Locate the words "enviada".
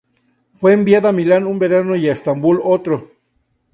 0.73-1.09